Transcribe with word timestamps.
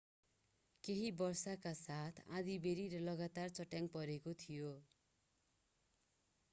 केहि 0.83 1.09
वर्षाका 1.17 1.73
साथ 1.79 2.21
आँधिबेहरी 2.31 2.87
र 2.95 3.03
लगातार 3.03 3.53
चट्याङ 3.59 3.91
परेको 3.93 4.35
थियो 4.39 4.71